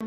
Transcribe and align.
Em 0.00 0.06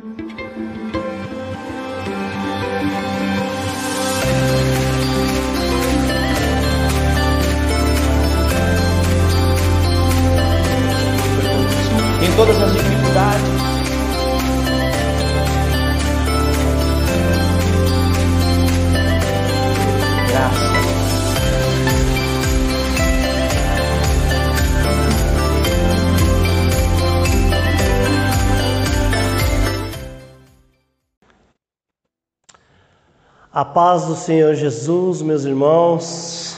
todas 12.38 12.62
as 12.62 12.72
dificuldades, 12.72 13.71
A 33.54 33.66
paz 33.66 34.06
do 34.06 34.16
Senhor 34.16 34.56
Jesus, 34.56 35.22
meus 35.22 35.44
irmãos. 35.44 36.58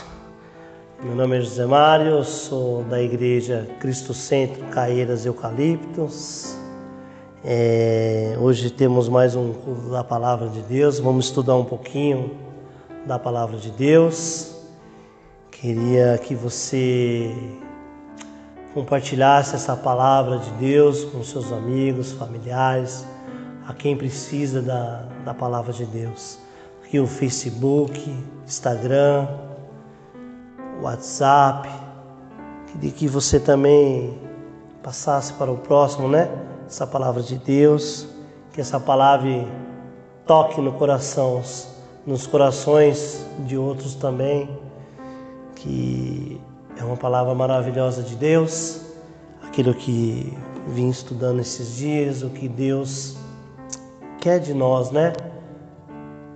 Meu 1.02 1.16
nome 1.16 1.40
é 1.40 1.42
José 1.42 1.66
Mário, 1.66 2.24
sou 2.24 2.84
da 2.84 3.02
Igreja 3.02 3.68
Cristo 3.80 4.14
Centro 4.14 4.64
Caeiras 4.66 5.26
Eucaliptos. 5.26 6.56
É, 7.44 8.38
hoje 8.40 8.70
temos 8.70 9.10
mais 9.10 9.36
um 9.36 9.54
culto 9.54 9.90
da 9.90 10.04
Palavra 10.04 10.48
de 10.50 10.62
Deus. 10.62 11.00
Vamos 11.00 11.26
estudar 11.26 11.56
um 11.56 11.66
pouquinho 11.66 12.38
da 13.08 13.18
Palavra 13.18 13.58
de 13.58 13.72
Deus. 13.72 14.56
Queria 15.50 16.20
que 16.20 16.36
você 16.36 17.36
compartilhasse 18.76 19.56
essa 19.56 19.76
palavra 19.76 20.38
de 20.38 20.52
Deus 20.52 21.06
com 21.06 21.24
seus 21.24 21.52
amigos, 21.52 22.12
familiares, 22.12 23.04
a 23.68 23.74
quem 23.74 23.98
precisa 23.98 24.62
da, 24.62 25.08
da 25.26 25.34
palavra 25.34 25.74
de 25.74 25.88
Deus 25.88 26.43
aqui 26.94 27.00
o 27.00 27.08
Facebook, 27.08 28.24
Instagram, 28.46 29.28
WhatsApp, 30.80 31.68
de 32.76 32.92
que 32.92 33.08
você 33.08 33.40
também 33.40 34.16
passasse 34.84 35.34
para 35.34 35.52
o 35.52 35.58
próximo, 35.58 36.08
né? 36.08 36.30
Essa 36.68 36.86
palavra 36.86 37.24
de 37.24 37.36
Deus, 37.36 38.06
que 38.54 38.62
essa 38.62 38.80
palavra 38.80 39.48
toque 40.28 40.62
no 40.62 40.74
coração, 40.74 41.42
nos 42.06 42.28
corações 42.28 43.26
de 43.40 43.58
outros 43.58 43.96
também, 43.96 44.48
que 45.56 46.40
é 46.80 46.84
uma 46.84 46.98
palavra 46.98 47.34
maravilhosa 47.34 48.04
de 48.04 48.16
Deus, 48.16 48.82
aquilo 49.42 49.74
que 49.74 50.38
vim 50.68 50.90
estudando 50.90 51.40
esses 51.40 51.76
dias, 51.76 52.22
o 52.22 52.30
que 52.30 52.48
Deus 52.48 53.18
quer 54.20 54.40
de 54.40 54.54
nós, 54.54 54.92
né? 54.92 55.12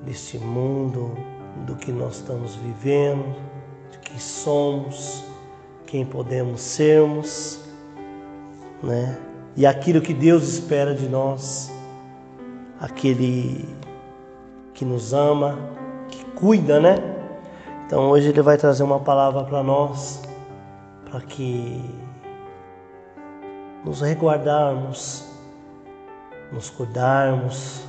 Deste 0.08 0.40
mundo, 0.40 1.12
do 1.66 1.76
que 1.76 1.92
nós 1.92 2.16
estamos 2.16 2.56
vivendo, 2.56 3.36
de 3.92 3.98
quem 4.00 4.18
somos, 4.18 5.24
quem 5.86 6.06
podemos 6.06 6.62
sermos, 6.62 7.60
né? 8.82 9.18
E 9.56 9.66
aquilo 9.66 10.00
que 10.00 10.14
Deus 10.14 10.48
espera 10.48 10.94
de 10.94 11.10
nós, 11.10 11.72
aquele 12.80 13.68
que 14.74 14.86
nos 14.86 15.14
ama, 15.14 15.58
que 16.10 16.24
cuida, 16.32 16.80
né? 16.80 16.96
Então 17.86 18.10
hoje 18.10 18.30
ele 18.30 18.42
vai 18.42 18.58
trazer 18.58 18.84
uma 18.84 19.00
palavra 19.00 19.44
para 19.44 19.62
nós, 19.62 20.22
para 21.10 21.20
que 21.22 21.84
nos 23.84 24.02
reguardarmos, 24.02 25.26
nos 26.52 26.70
cuidarmos, 26.70 27.87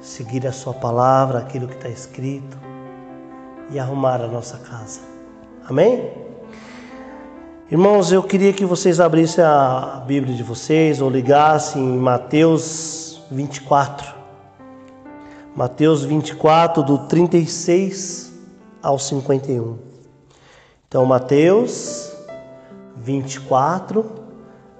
seguir 0.00 0.46
a 0.46 0.52
Sua 0.52 0.74
palavra, 0.74 1.38
aquilo 1.38 1.68
que 1.68 1.74
está 1.74 1.88
escrito 1.88 2.58
e 3.70 3.78
arrumar 3.78 4.20
a 4.20 4.26
nossa 4.26 4.58
casa. 4.58 5.00
Amém? 5.68 6.10
Irmãos, 7.70 8.10
eu 8.10 8.22
queria 8.22 8.52
que 8.52 8.64
vocês 8.64 8.98
abrissem 8.98 9.44
a 9.44 10.02
Bíblia 10.04 10.34
de 10.34 10.42
vocês 10.42 11.00
ou 11.00 11.08
ligassem 11.08 11.80
em 11.80 11.98
Mateus 11.98 13.22
24. 13.30 14.12
Mateus 15.54 16.02
24, 16.04 16.82
do 16.82 16.98
36 17.06 18.32
ao 18.82 18.98
51. 18.98 19.78
Então, 20.88 21.04
Mateus 21.06 22.12
24, 22.96 24.04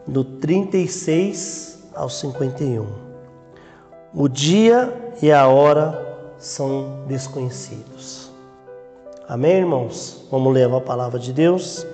do 0.07 0.25
36 0.25 1.85
ao 1.95 2.09
51. 2.09 2.87
O 4.13 4.29
dia 4.29 5.10
e 5.23 5.31
a 5.31 5.47
hora 5.47 6.07
são 6.39 7.01
desconhecidos. 7.07 8.31
Amém, 9.29 9.59
irmãos? 9.59 10.25
Vamos 10.31 10.53
ler 10.53 10.73
a 10.73 10.81
palavra 10.81 11.19
de 11.19 11.33
Deus. 11.33 11.87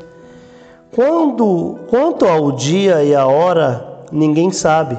Quando, 0.95 1.81
quanto 1.89 2.25
ao 2.25 2.53
dia 2.53 3.03
e 3.03 3.15
a 3.15 3.27
hora, 3.27 4.05
ninguém 4.13 4.51
sabe, 4.53 4.99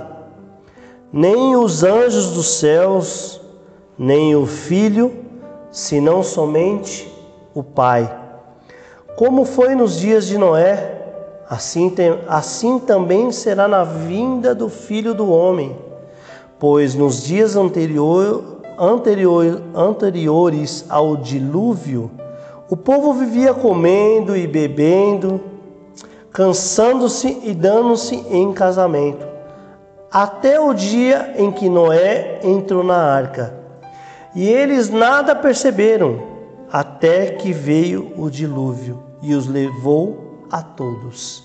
nem 1.11 1.55
os 1.55 1.83
anjos 1.83 2.33
dos 2.33 2.59
céus, 2.59 3.41
nem 3.97 4.35
o 4.35 4.45
Filho, 4.45 5.23
senão 5.71 6.21
somente 6.21 7.11
o 7.55 7.63
Pai. 7.63 8.13
Como 9.15 9.45
foi 9.45 9.73
nos 9.73 9.97
dias 9.97 10.27
de 10.27 10.37
Noé, 10.37 11.01
assim, 11.49 11.89
tem, 11.89 12.19
assim 12.27 12.77
também 12.77 13.31
será 13.31 13.67
na 13.67 13.83
vinda 13.83 14.53
do 14.53 14.69
Filho 14.69 15.13
do 15.13 15.31
Homem 15.31 15.86
pois 16.59 16.95
nos 16.95 17.23
dias 17.23 17.55
anterior, 17.55 18.61
anterior, 18.77 19.61
anteriores 19.75 20.85
ao 20.89 21.17
dilúvio, 21.17 22.11
o 22.69 22.75
povo 22.75 23.13
vivia 23.13 23.53
comendo 23.53 24.35
e 24.35 24.45
bebendo, 24.45 25.39
cansando-se 26.31 27.39
e 27.43 27.53
dando-se 27.53 28.15
em 28.29 28.51
casamento, 28.53 29.25
até 30.11 30.59
o 30.59 30.73
dia 30.73 31.33
em 31.37 31.51
que 31.51 31.69
Noé 31.69 32.39
entrou 32.43 32.83
na 32.83 32.97
arca. 32.97 33.53
E 34.35 34.47
eles 34.47 34.89
nada 34.89 35.35
perceberam, 35.35 36.21
até 36.71 37.31
que 37.31 37.53
veio 37.53 38.11
o 38.17 38.29
dilúvio 38.29 39.01
e 39.21 39.33
os 39.33 39.47
levou 39.47 40.45
a 40.51 40.61
todos. 40.61 41.43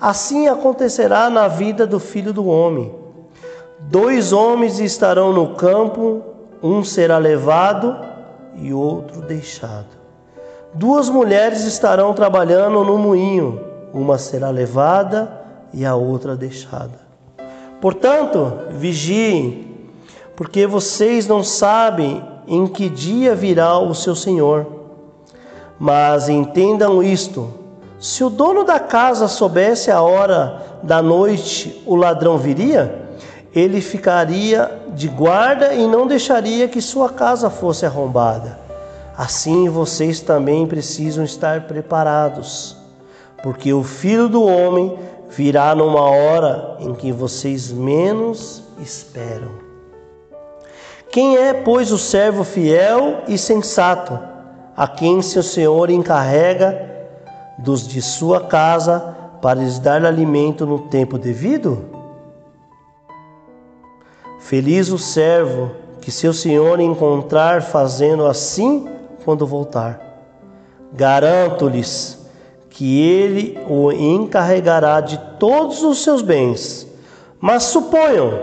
Assim 0.00 0.48
acontecerá 0.48 1.30
na 1.30 1.46
vida 1.46 1.86
do 1.86 2.00
filho 2.00 2.32
do 2.32 2.46
homem. 2.46 2.99
Dois 3.88 4.32
homens 4.32 4.78
estarão 4.78 5.32
no 5.32 5.54
campo, 5.54 6.22
um 6.62 6.84
será 6.84 7.18
levado 7.18 7.96
e 8.56 8.72
outro 8.72 9.22
deixado. 9.22 9.98
Duas 10.74 11.08
mulheres 11.08 11.64
estarão 11.64 12.12
trabalhando 12.12 12.84
no 12.84 12.98
moinho, 12.98 13.60
uma 13.92 14.18
será 14.18 14.50
levada 14.50 15.40
e 15.72 15.84
a 15.84 15.96
outra 15.96 16.36
deixada. 16.36 17.00
Portanto, 17.80 18.52
vigiem, 18.70 19.88
porque 20.36 20.66
vocês 20.66 21.26
não 21.26 21.42
sabem 21.42 22.22
em 22.46 22.66
que 22.66 22.88
dia 22.88 23.34
virá 23.34 23.78
o 23.78 23.94
seu 23.94 24.14
Senhor. 24.14 24.66
Mas 25.78 26.28
entendam 26.28 27.02
isto: 27.02 27.48
se 27.98 28.22
o 28.22 28.30
dono 28.30 28.62
da 28.62 28.78
casa 28.78 29.26
soubesse 29.26 29.90
a 29.90 30.02
hora 30.02 30.62
da 30.82 31.00
noite, 31.00 31.82
o 31.86 31.96
ladrão 31.96 32.36
viria? 32.36 33.09
Ele 33.54 33.80
ficaria 33.80 34.80
de 34.94 35.08
guarda 35.08 35.74
e 35.74 35.86
não 35.86 36.06
deixaria 36.06 36.68
que 36.68 36.80
sua 36.80 37.08
casa 37.08 37.50
fosse 37.50 37.84
arrombada. 37.84 38.58
Assim 39.16 39.68
vocês 39.68 40.20
também 40.20 40.66
precisam 40.66 41.24
estar 41.24 41.62
preparados, 41.62 42.76
porque 43.42 43.72
o 43.72 43.82
filho 43.82 44.28
do 44.28 44.42
homem 44.44 44.96
virá 45.28 45.74
numa 45.74 46.02
hora 46.02 46.76
em 46.80 46.94
que 46.94 47.12
vocês 47.12 47.70
menos 47.70 48.62
esperam. 48.80 49.50
Quem 51.10 51.36
é, 51.36 51.52
pois, 51.52 51.90
o 51.90 51.98
servo 51.98 52.44
fiel 52.44 53.22
e 53.26 53.36
sensato, 53.36 54.18
a 54.76 54.86
quem 54.86 55.20
seu 55.20 55.42
senhor 55.42 55.90
encarrega 55.90 56.88
dos 57.58 57.86
de 57.86 58.00
sua 58.00 58.46
casa 58.46 59.16
para 59.42 59.60
lhes 59.60 59.80
dar 59.80 60.04
alimento 60.04 60.64
no 60.64 60.78
tempo 60.78 61.18
devido? 61.18 61.89
Feliz 64.40 64.90
o 64.90 64.98
servo 64.98 65.70
que 66.00 66.10
seu 66.10 66.32
senhor 66.32 66.80
encontrar 66.80 67.62
fazendo 67.62 68.26
assim 68.26 68.88
quando 69.24 69.46
voltar. 69.46 70.00
Garanto-lhes 70.92 72.18
que 72.70 73.00
ele 73.00 73.58
o 73.68 73.92
encarregará 73.92 75.00
de 75.00 75.18
todos 75.38 75.82
os 75.82 76.02
seus 76.02 76.22
bens. 76.22 76.86
Mas 77.38 77.64
suponham 77.64 78.40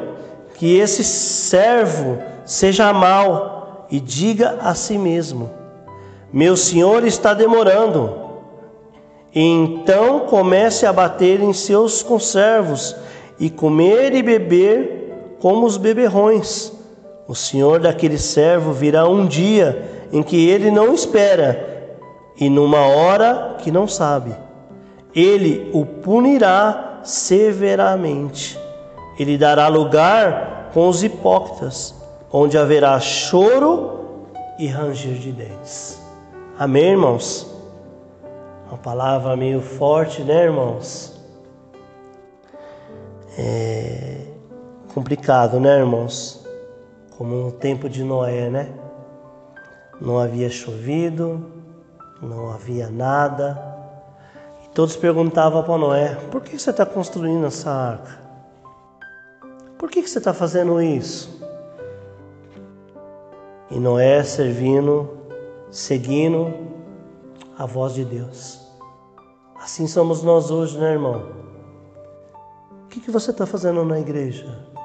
que 0.54 0.78
esse 0.78 1.04
servo 1.04 2.20
seja 2.46 2.94
mau 2.94 3.88
e 3.90 4.00
diga 4.00 4.60
a 4.62 4.76
si 4.76 4.98
mesmo: 4.98 5.50
Meu 6.32 6.56
senhor 6.56 7.06
está 7.06 7.34
demorando. 7.34 8.28
E 9.34 9.42
então 9.42 10.22
comece 10.22 10.86
a 10.86 10.94
bater 10.94 11.42
em 11.42 11.54
seus 11.54 12.02
conservos 12.04 12.96
e 13.40 13.50
comer 13.50 14.14
e 14.14 14.24
beber 14.24 14.97
como 15.40 15.66
os 15.66 15.78
beberrões. 15.78 16.72
O 17.28 17.36
senhor 17.36 17.80
daquele 17.80 18.18
servo 18.18 18.72
virá 18.72 19.08
um 19.08 19.26
dia 19.26 20.08
em 20.12 20.24
que 20.24 20.50
ele 20.50 20.72
não 20.72 20.94
espera 20.94 21.98
e 22.40 22.50
numa 22.50 22.86
hora 22.88 23.56
que 23.60 23.72
não 23.72 23.88
sabe. 23.88 24.34
Ele 25.14 25.70
o 25.74 25.86
punirá 25.86 27.00
severamente. 27.04 28.58
Ele 29.20 29.38
dará 29.38 29.68
lugar 29.68 30.70
com 30.74 30.88
os 30.88 31.04
hipócritas, 31.04 31.96
onde 32.32 32.58
haverá 32.58 33.00
choro 33.00 34.28
e 34.60 34.68
ranger 34.68 35.16
de 35.16 35.32
dentes. 35.32 36.00
Amém, 36.58 36.92
irmãos? 36.92 37.52
Uma 38.70 38.78
palavra 38.78 39.36
meio 39.36 39.62
forte, 39.62 40.22
né, 40.22 40.46
irmãos? 40.46 41.14
É 43.38 44.37
complicado, 44.98 45.60
né, 45.60 45.78
irmãos? 45.78 46.44
Como 47.16 47.36
no 47.36 47.52
tempo 47.52 47.88
de 47.88 48.04
Noé, 48.04 48.50
né? 48.50 48.74
Não 50.02 50.18
havia 50.18 50.50
chovido, 50.50 51.46
não 52.20 52.50
havia 52.50 52.90
nada. 52.90 53.56
E 54.66 54.70
todos 54.70 54.96
perguntavam 54.96 55.62
para 55.62 55.78
Noé: 55.78 56.16
por 56.32 56.42
que 56.42 56.58
você 56.58 56.72
está 56.72 56.84
construindo 56.84 57.46
essa 57.46 57.70
arca? 57.70 58.20
Por 59.78 59.92
que 59.92 60.02
você 60.02 60.18
está 60.18 60.34
fazendo 60.34 60.82
isso? 60.82 61.46
E 63.70 63.80
Noé 63.80 64.24
servindo, 64.24 65.12
seguindo 65.70 66.52
a 67.56 67.68
voz 67.68 67.94
de 67.94 68.04
Deus. 68.04 68.68
Assim 69.62 69.86
somos 69.86 70.24
nós 70.24 70.50
hoje, 70.50 70.76
né, 70.80 70.94
irmão? 70.94 71.24
O 72.84 72.88
que, 72.88 73.00
que 73.00 73.12
você 73.12 73.30
está 73.30 73.46
fazendo 73.46 73.86
na 73.86 74.00
igreja? 74.00 74.76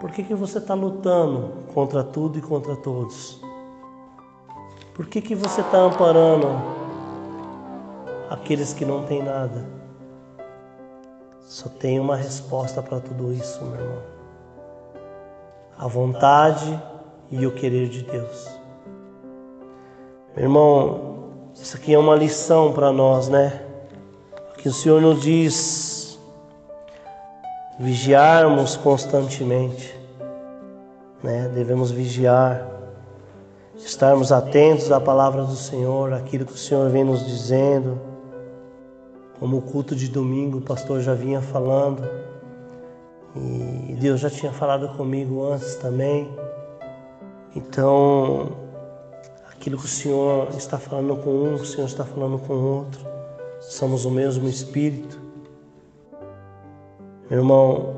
Por 0.00 0.10
que, 0.10 0.22
que 0.22 0.34
você 0.34 0.58
está 0.58 0.74
lutando 0.74 1.52
contra 1.72 2.04
tudo 2.04 2.38
e 2.38 2.42
contra 2.42 2.76
todos? 2.76 3.40
Por 4.94 5.06
que, 5.06 5.20
que 5.20 5.34
você 5.34 5.62
está 5.62 5.78
amparando 5.78 6.48
aqueles 8.28 8.74
que 8.74 8.84
não 8.84 9.04
têm 9.04 9.22
nada? 9.22 9.64
Só 11.40 11.68
tem 11.68 11.98
uma 11.98 12.16
resposta 12.16 12.82
para 12.82 13.00
tudo 13.00 13.32
isso, 13.32 13.64
meu 13.64 13.80
irmão. 13.80 14.02
A 15.78 15.86
vontade 15.86 16.82
e 17.30 17.46
o 17.46 17.52
querer 17.52 17.88
de 17.88 18.02
Deus. 18.02 18.48
Meu 20.34 20.44
irmão, 20.44 21.30
isso 21.54 21.76
aqui 21.76 21.94
é 21.94 21.98
uma 21.98 22.14
lição 22.14 22.72
para 22.72 22.92
nós, 22.92 23.28
né? 23.28 23.62
Que 24.58 24.68
o 24.68 24.72
Senhor 24.72 25.00
nos 25.00 25.22
diz 25.22 25.95
vigiarmos 27.78 28.76
constantemente, 28.76 29.94
né? 31.22 31.50
Devemos 31.54 31.90
vigiar, 31.90 32.66
estarmos 33.76 34.32
atentos 34.32 34.90
à 34.90 35.00
palavra 35.00 35.44
do 35.44 35.56
Senhor, 35.56 36.12
aquilo 36.12 36.46
que 36.46 36.54
o 36.54 36.58
Senhor 36.58 36.88
vem 36.90 37.04
nos 37.04 37.24
dizendo. 37.24 38.00
Como 39.38 39.58
o 39.58 39.62
culto 39.62 39.94
de 39.94 40.08
domingo, 40.08 40.58
o 40.58 40.62
pastor 40.62 41.02
já 41.02 41.12
vinha 41.12 41.42
falando, 41.42 42.02
e 43.34 43.94
Deus 44.00 44.20
já 44.20 44.30
tinha 44.30 44.50
falado 44.50 44.88
comigo 44.96 45.44
antes 45.44 45.74
também. 45.74 46.26
Então, 47.54 48.52
aquilo 49.50 49.76
que 49.76 49.84
o 49.84 49.88
Senhor 49.88 50.48
está 50.56 50.78
falando 50.78 51.16
com 51.16 51.30
um, 51.30 51.54
o 51.54 51.66
Senhor 51.66 51.86
está 51.86 52.04
falando 52.04 52.38
com 52.38 52.54
o 52.54 52.76
outro. 52.78 53.00
Somos 53.60 54.06
o 54.06 54.10
mesmo 54.10 54.48
Espírito. 54.48 55.25
Meu 57.28 57.40
irmão, 57.40 57.92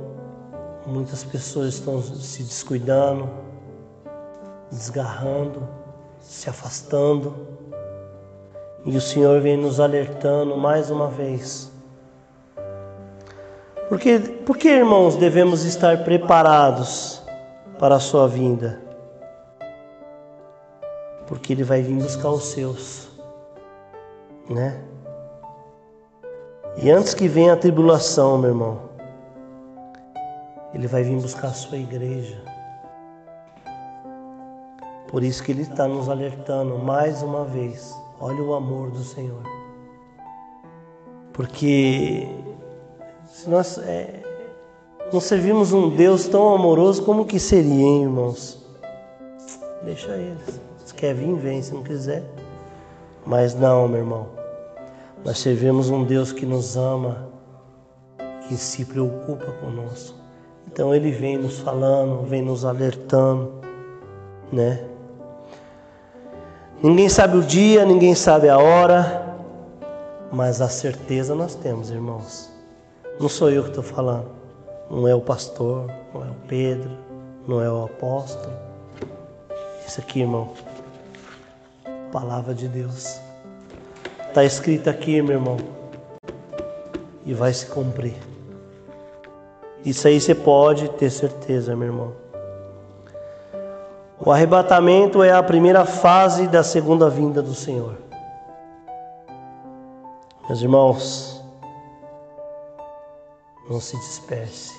muitas 0.86 1.22
pessoas 1.22 1.74
estão 1.74 2.00
se 2.00 2.42
descuidando, 2.42 3.28
desgarrando, 4.70 5.68
se 6.18 6.48
afastando. 6.48 7.34
E 8.86 8.96
o 8.96 9.00
Senhor 9.00 9.38
vem 9.42 9.54
nos 9.54 9.80
alertando 9.80 10.56
mais 10.56 10.90
uma 10.90 11.08
vez. 11.08 11.70
Porque, 13.90 14.18
porque 14.46 14.68
irmãos, 14.68 15.16
devemos 15.16 15.62
estar 15.64 16.04
preparados 16.04 17.22
para 17.78 17.96
a 17.96 18.00
sua 18.00 18.26
vinda? 18.26 18.80
Porque 21.26 21.52
Ele 21.52 21.64
vai 21.64 21.82
vir 21.82 21.96
buscar 21.96 22.30
os 22.30 22.44
seus, 22.44 23.10
né? 24.48 24.82
E 26.78 26.90
antes 26.90 27.12
que 27.12 27.28
venha 27.28 27.52
a 27.52 27.56
tribulação, 27.56 28.38
meu 28.38 28.50
irmão, 28.50 28.87
ele 30.74 30.86
vai 30.86 31.02
vir 31.02 31.16
buscar 31.16 31.48
a 31.48 31.52
sua 31.52 31.78
igreja. 31.78 32.42
Por 35.08 35.24
isso 35.24 35.42
que 35.42 35.52
Ele 35.52 35.62
está 35.62 35.88
nos 35.88 36.08
alertando 36.08 36.78
mais 36.78 37.22
uma 37.22 37.44
vez. 37.44 37.94
Olha 38.20 38.42
o 38.42 38.54
amor 38.54 38.90
do 38.90 39.02
Senhor. 39.02 39.42
Porque 41.32 42.28
se 43.26 43.48
nós 43.48 43.78
é, 43.78 44.22
não 45.10 45.20
servimos 45.20 45.72
um 45.72 45.88
Deus 45.96 46.28
tão 46.28 46.54
amoroso, 46.54 47.02
como 47.04 47.24
que 47.24 47.40
seria, 47.40 47.72
hein, 47.72 48.02
irmãos? 48.02 48.62
Deixa 49.82 50.14
eles. 50.14 50.60
Se 50.84 50.92
quer 50.92 51.14
vir, 51.14 51.34
vem. 51.36 51.62
Se 51.62 51.72
não 51.72 51.82
quiser. 51.82 52.22
Mas 53.24 53.54
não, 53.54 53.88
meu 53.88 54.00
irmão. 54.00 54.26
Nós 55.24 55.38
servimos 55.38 55.88
um 55.88 56.04
Deus 56.04 56.32
que 56.32 56.44
nos 56.44 56.76
ama, 56.76 57.28
que 58.46 58.56
se 58.56 58.84
preocupa 58.84 59.52
conosco. 59.52 60.17
Então 60.78 60.94
ele 60.94 61.10
vem 61.10 61.36
nos 61.36 61.58
falando, 61.58 62.24
vem 62.24 62.40
nos 62.40 62.64
alertando, 62.64 63.50
né? 64.52 64.84
Ninguém 66.80 67.08
sabe 67.08 67.36
o 67.36 67.42
dia, 67.42 67.84
ninguém 67.84 68.14
sabe 68.14 68.48
a 68.48 68.58
hora, 68.58 69.36
mas 70.30 70.60
a 70.60 70.68
certeza 70.68 71.34
nós 71.34 71.56
temos, 71.56 71.90
irmãos. 71.90 72.48
Não 73.18 73.28
sou 73.28 73.50
eu 73.50 73.64
que 73.64 73.70
estou 73.70 73.82
falando, 73.82 74.28
não 74.88 75.08
é 75.08 75.12
o 75.16 75.20
pastor, 75.20 75.88
não 76.14 76.24
é 76.24 76.30
o 76.30 76.36
Pedro, 76.46 76.92
não 77.48 77.60
é 77.60 77.68
o 77.68 77.82
apóstolo. 77.86 78.54
Isso 79.84 79.98
aqui, 79.98 80.20
irmão, 80.20 80.52
palavra 82.12 82.54
de 82.54 82.68
Deus. 82.68 83.18
Está 84.28 84.44
escrito 84.44 84.88
aqui, 84.88 85.20
meu 85.22 85.38
irmão, 85.38 85.56
e 87.26 87.34
vai 87.34 87.52
se 87.52 87.66
cumprir. 87.66 88.27
Isso 89.84 90.08
aí 90.08 90.20
você 90.20 90.34
pode 90.34 90.88
ter 90.90 91.10
certeza, 91.10 91.76
meu 91.76 91.88
irmão. 91.88 92.12
O 94.20 94.32
arrebatamento 94.32 95.22
é 95.22 95.32
a 95.32 95.42
primeira 95.42 95.84
fase 95.84 96.48
da 96.48 96.62
segunda 96.62 97.08
vinda 97.08 97.40
do 97.40 97.54
Senhor. 97.54 97.96
Meus 100.48 100.60
irmãos, 100.60 101.44
não 103.70 103.80
se 103.80 103.96
disperse, 103.98 104.74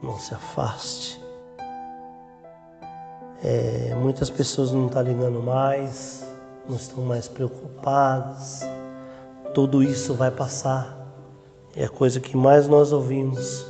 não 0.00 0.18
se 0.18 0.34
afaste. 0.34 1.20
É, 3.42 3.94
muitas 3.96 4.30
pessoas 4.30 4.72
não 4.72 4.86
estão 4.86 5.02
ligando 5.02 5.42
mais, 5.42 6.24
não 6.68 6.76
estão 6.76 7.02
mais 7.04 7.26
preocupadas. 7.26 8.60
Tudo 9.52 9.82
isso 9.82 10.14
vai 10.14 10.30
passar. 10.30 10.96
É 11.74 11.84
a 11.84 11.88
coisa 11.88 12.20
que 12.20 12.36
mais 12.36 12.68
nós 12.68 12.92
ouvimos 12.92 13.66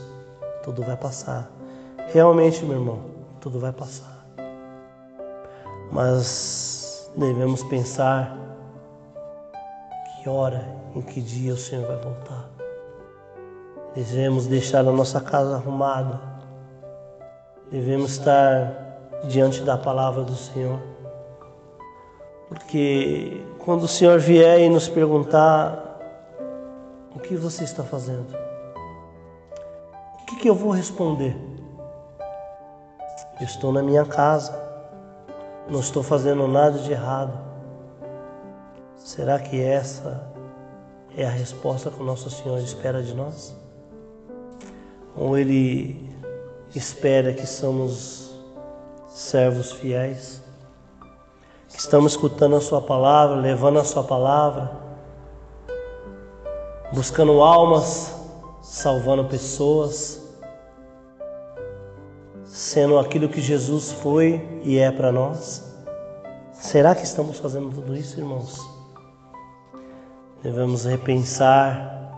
tudo 0.68 0.82
vai 0.82 0.98
passar. 0.98 1.50
Realmente, 2.12 2.62
meu 2.62 2.76
irmão, 2.76 3.00
tudo 3.40 3.58
vai 3.58 3.72
passar. 3.72 4.26
Mas 5.90 7.10
devemos 7.16 7.62
pensar 7.64 8.36
que 10.20 10.28
hora, 10.28 10.62
em 10.94 11.00
que 11.00 11.22
dia 11.22 11.54
o 11.54 11.56
Senhor 11.56 11.86
vai 11.86 11.96
voltar. 11.96 12.50
Devemos 13.94 14.46
deixar 14.46 14.80
a 14.80 14.92
nossa 14.92 15.22
casa 15.22 15.56
arrumada. 15.56 16.20
Devemos 17.70 18.10
estar 18.10 18.98
diante 19.24 19.62
da 19.62 19.78
palavra 19.78 20.22
do 20.22 20.34
Senhor. 20.34 20.80
Porque 22.50 23.42
quando 23.58 23.84
o 23.84 23.88
Senhor 23.88 24.18
vier 24.18 24.60
e 24.60 24.68
nos 24.68 24.86
perguntar 24.86 25.98
o 27.16 27.20
que 27.20 27.36
você 27.36 27.64
está 27.64 27.82
fazendo, 27.82 28.47
que 30.38 30.48
eu 30.48 30.54
vou 30.54 30.70
responder? 30.70 31.36
Estou 33.40 33.72
na 33.72 33.82
minha 33.82 34.04
casa, 34.04 34.56
não 35.68 35.80
estou 35.80 36.02
fazendo 36.02 36.46
nada 36.46 36.78
de 36.78 36.92
errado. 36.92 37.36
Será 38.96 39.38
que 39.38 39.60
essa 39.60 40.30
é 41.16 41.24
a 41.24 41.30
resposta 41.30 41.90
que 41.90 42.00
o 42.00 42.04
nosso 42.04 42.30
Senhor 42.30 42.58
espera 42.58 43.02
de 43.02 43.14
nós? 43.14 43.54
Ou 45.16 45.36
Ele 45.36 46.08
espera 46.74 47.32
que 47.32 47.46
somos 47.46 48.32
servos 49.08 49.72
fiéis, 49.72 50.42
que 51.68 51.78
estamos 51.78 52.12
escutando 52.12 52.56
a 52.56 52.60
Sua 52.60 52.80
palavra, 52.80 53.36
levando 53.36 53.80
a 53.80 53.84
Sua 53.84 54.04
palavra, 54.04 54.70
buscando 56.92 57.40
almas, 57.40 58.14
salvando 58.62 59.24
pessoas, 59.24 60.27
sendo 62.58 62.98
aquilo 62.98 63.28
que 63.28 63.40
Jesus 63.40 63.92
foi 63.92 64.44
e 64.64 64.78
é 64.78 64.90
para 64.90 65.12
nós? 65.12 65.62
Será 66.52 66.92
que 66.92 67.04
estamos 67.04 67.38
fazendo 67.38 67.70
tudo 67.70 67.96
isso, 67.96 68.18
irmãos? 68.18 68.58
Devemos 70.42 70.84
repensar, 70.84 72.10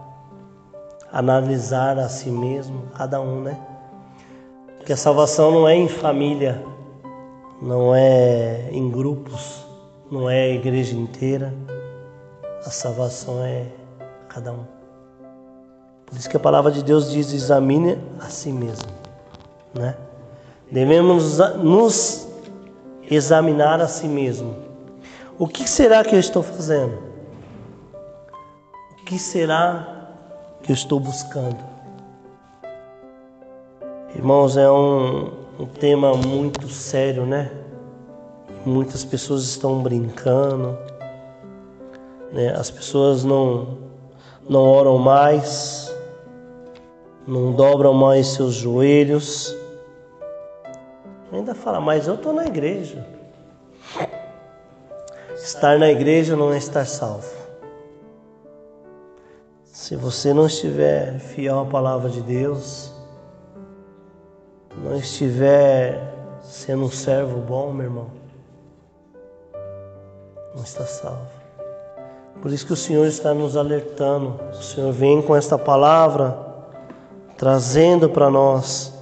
analisar 1.13 1.99
a 1.99 2.09
si 2.09 2.31
mesmo, 2.31 2.85
cada 2.97 3.21
um, 3.21 3.43
né? 3.43 3.61
Porque 4.79 4.95
a 4.95 4.97
salvação 4.97 5.51
não 5.51 5.69
é 5.69 5.77
em 5.77 5.89
família, 5.89 6.65
não 7.61 7.95
é 7.95 8.71
em 8.73 8.91
grupos, 8.91 9.63
não 10.11 10.31
é 10.31 10.45
a 10.45 10.49
igreja 10.49 10.97
inteira. 10.97 11.53
A 12.65 12.71
salvação 12.71 13.45
é 13.45 13.67
cada 14.27 14.55
um. 14.55 14.65
Por 16.07 16.17
isso 16.17 16.31
que 16.31 16.37
a 16.39 16.41
palavra 16.41 16.73
de 16.73 16.83
Deus 16.83 17.11
diz: 17.11 17.31
examine 17.31 17.99
a 18.19 18.31
si 18.31 18.51
mesmo, 18.51 18.89
né? 19.75 19.95
Devemos 20.71 21.39
nos 21.59 22.29
examinar 23.11 23.81
a 23.81 23.89
si 23.89 24.07
mesmo. 24.07 24.55
O 25.37 25.49
que 25.49 25.69
será 25.69 26.05
que 26.05 26.15
eu 26.15 26.21
estou 26.21 26.45
fazendo? 26.45 26.97
O 28.93 29.05
que 29.05 29.19
será 29.19 30.07
que 30.63 30.71
eu 30.71 30.75
estou 30.75 31.01
buscando? 31.01 31.59
Irmãos, 34.15 34.57
é 34.57 34.71
um, 34.71 35.33
um 35.59 35.67
tema 35.67 36.15
muito 36.15 36.69
sério, 36.69 37.27
né? 37.27 37.51
Muitas 38.65 39.05
pessoas 39.05 39.43
estão 39.43 39.83
brincando, 39.83 40.79
né? 42.33 42.55
As 42.57 42.71
pessoas 42.71 43.25
não, 43.25 43.79
não 44.49 44.69
oram 44.69 44.99
mais, 44.99 45.93
não 47.27 47.51
dobram 47.53 47.93
mais 47.93 48.29
seus 48.29 48.55
joelhos 48.55 49.59
Ainda 51.33 51.55
fala, 51.55 51.81
mas 51.81 52.07
eu 52.07 52.15
estou 52.15 52.33
na 52.33 52.47
igreja. 52.47 53.07
Estar 55.35 55.79
na 55.79 55.89
igreja 55.89 56.37
não 56.37 56.53
é 56.53 56.59
estar 56.59 56.85
salvo. 56.85 57.41
Se 59.65 59.97
você 59.97 60.35
não 60.35 60.47
estiver 60.47 61.19
fiel 61.19 61.61
à 61.61 61.65
palavra 61.65 62.11
de 62.11 62.21
Deus, 62.21 62.93
não 64.77 64.97
estiver 64.97 66.01
sendo 66.43 66.85
um 66.85 66.91
servo 66.91 67.41
bom, 67.41 67.73
meu 67.73 67.87
irmão, 67.87 68.11
não 70.55 70.63
está 70.63 70.85
salvo. 70.85 71.41
Por 72.43 72.53
isso 72.53 72.67
que 72.67 72.73
o 72.73 72.77
Senhor 72.77 73.07
está 73.07 73.33
nos 73.33 73.57
alertando. 73.57 74.41
O 74.51 74.63
Senhor 74.63 74.93
vem 74.93 75.23
com 75.23 75.37
esta 75.37 75.59
palavra, 75.59 76.37
trazendo 77.37 78.09
para 78.09 78.31
nós 78.31 78.93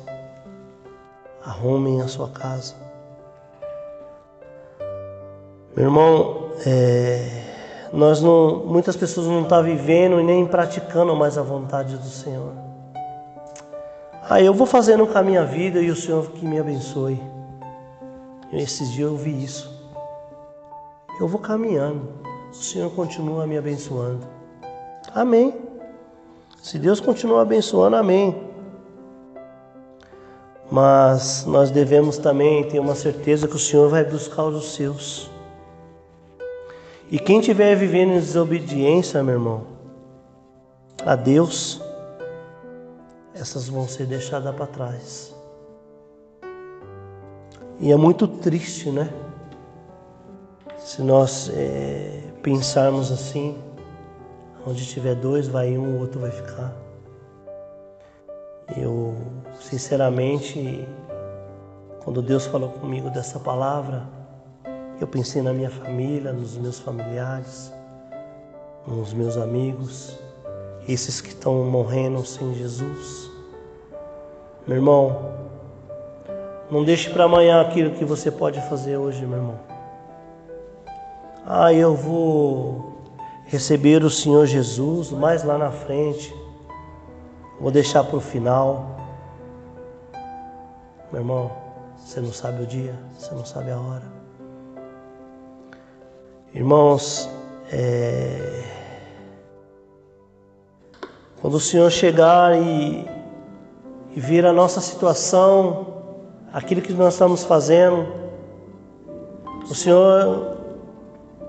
arrumem 1.48 2.02
a 2.02 2.08
sua 2.08 2.28
casa. 2.28 2.74
Meu 5.74 5.86
irmão, 5.86 6.50
é, 6.66 7.88
nós 7.92 8.20
não, 8.20 8.66
muitas 8.66 8.96
pessoas 8.96 9.26
não 9.26 9.42
estão 9.42 9.58
tá 9.58 9.62
vivendo 9.62 10.20
e 10.20 10.24
nem 10.24 10.46
praticando 10.46 11.16
mais 11.16 11.38
a 11.38 11.42
vontade 11.42 11.96
do 11.96 12.08
Senhor. 12.08 12.52
Ah, 14.28 14.42
eu 14.42 14.52
vou 14.52 14.66
fazendo 14.66 15.06
com 15.06 15.16
a 15.16 15.22
minha 15.22 15.44
vida 15.44 15.80
e 15.80 15.90
o 15.90 15.96
Senhor 15.96 16.30
que 16.32 16.44
me 16.44 16.58
abençoe. 16.58 17.22
Esses 18.52 18.92
dias 18.92 19.10
eu 19.10 19.16
vi 19.16 19.42
isso. 19.42 19.74
Eu 21.18 21.26
vou 21.26 21.40
caminhando, 21.40 22.08
o 22.50 22.54
Senhor 22.54 22.90
continua 22.90 23.46
me 23.46 23.56
abençoando. 23.56 24.26
Amém. 25.14 25.54
Se 26.62 26.78
Deus 26.78 27.00
continua 27.00 27.42
abençoando, 27.42 27.96
amém 27.96 28.47
mas 30.70 31.44
nós 31.46 31.70
devemos 31.70 32.18
também 32.18 32.64
ter 32.68 32.78
uma 32.78 32.94
certeza 32.94 33.48
que 33.48 33.56
o 33.56 33.58
Senhor 33.58 33.88
vai 33.88 34.04
buscar 34.04 34.44
os 34.44 34.74
seus. 34.74 35.30
E 37.10 37.18
quem 37.18 37.40
estiver 37.40 37.74
vivendo 37.74 38.12
em 38.12 38.20
desobediência, 38.20 39.22
meu 39.22 39.34
irmão, 39.34 39.66
a 41.04 41.16
Deus, 41.16 41.80
essas 43.34 43.68
vão 43.68 43.88
ser 43.88 44.06
deixadas 44.06 44.54
para 44.54 44.66
trás. 44.66 45.34
E 47.80 47.90
é 47.92 47.96
muito 47.96 48.26
triste, 48.26 48.90
né? 48.90 49.08
Se 50.78 51.00
nós 51.00 51.50
é, 51.54 52.20
pensarmos 52.42 53.12
assim, 53.12 53.56
onde 54.66 54.84
tiver 54.84 55.14
dois, 55.14 55.48
vai 55.48 55.78
um, 55.78 55.96
o 55.96 56.00
outro 56.00 56.20
vai 56.20 56.30
ficar. 56.30 56.74
Eu, 58.76 59.14
sinceramente, 59.68 60.88
quando 62.02 62.22
Deus 62.22 62.46
falou 62.46 62.70
comigo 62.70 63.10
dessa 63.10 63.38
palavra, 63.38 64.02
eu 64.98 65.06
pensei 65.06 65.42
na 65.42 65.52
minha 65.52 65.68
família, 65.70 66.32
nos 66.32 66.56
meus 66.56 66.78
familiares, 66.78 67.70
nos 68.86 69.12
meus 69.12 69.36
amigos, 69.36 70.18
esses 70.88 71.20
que 71.20 71.28
estão 71.28 71.64
morrendo 71.64 72.24
sem 72.24 72.54
Jesus. 72.54 73.30
Meu 74.66 74.78
irmão, 74.78 75.34
não 76.70 76.82
deixe 76.82 77.10
para 77.10 77.24
amanhã 77.24 77.60
aquilo 77.60 77.90
que 77.90 78.06
você 78.06 78.30
pode 78.30 78.58
fazer 78.70 78.96
hoje, 78.96 79.26
meu 79.26 79.36
irmão. 79.36 79.60
Ah, 81.46 81.74
eu 81.74 81.94
vou 81.94 83.02
receber 83.44 84.02
o 84.02 84.08
Senhor 84.08 84.46
Jesus 84.46 85.10
mais 85.10 85.44
lá 85.44 85.58
na 85.58 85.70
frente. 85.70 86.34
Vou 87.60 87.70
deixar 87.70 88.02
para 88.02 88.16
o 88.16 88.20
final. 88.20 88.97
Meu 91.10 91.22
irmão, 91.22 91.50
você 91.96 92.20
não 92.20 92.32
sabe 92.32 92.62
o 92.62 92.66
dia, 92.66 92.94
você 93.16 93.34
não 93.34 93.44
sabe 93.44 93.70
a 93.70 93.78
hora. 93.78 94.04
Irmãos, 96.54 97.28
é... 97.72 98.62
quando 101.40 101.54
o 101.54 101.60
Senhor 101.60 101.90
chegar 101.90 102.60
e, 102.60 103.08
e 104.14 104.20
vir 104.20 104.44
a 104.44 104.52
nossa 104.52 104.82
situação, 104.82 105.94
aquilo 106.52 106.82
que 106.82 106.92
nós 106.92 107.14
estamos 107.14 107.42
fazendo, 107.42 108.06
o 109.70 109.74
Senhor, 109.74 110.58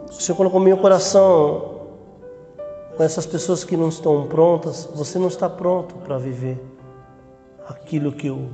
o 0.09 0.13
Senhor 0.13 0.37
colocou 0.37 0.61
meu 0.61 0.77
coração 0.77 1.79
com 2.95 3.03
essas 3.03 3.25
pessoas 3.25 3.65
que 3.65 3.75
não 3.75 3.89
estão 3.89 4.25
prontas, 4.27 4.89
você 4.95 5.19
não 5.19 5.27
está 5.27 5.49
pronto 5.49 5.95
para 5.95 6.17
viver 6.17 6.57
aquilo 7.67 8.13
que 8.13 8.27
eu 8.27 8.49